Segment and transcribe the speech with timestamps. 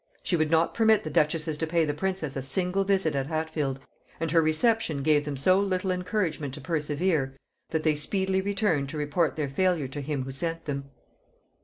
[0.23, 3.77] She would not permit the duchesses to pay the princess a single visit at Hatfield;
[4.19, 7.35] and her reception gave them so little encouragement to persevere,
[7.69, 10.89] that they speedily returned to report their failure to him who sent them.